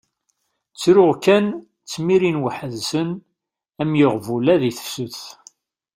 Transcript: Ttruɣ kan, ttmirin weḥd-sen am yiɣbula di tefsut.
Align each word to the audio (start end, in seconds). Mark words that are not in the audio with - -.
Ttruɣ 0.71 1.11
kan, 1.23 1.45
ttmirin 1.81 2.41
weḥd-sen 2.43 3.09
am 3.81 3.91
yiɣbula 3.99 4.55
di 4.61 4.71
tefsut. 4.77 5.21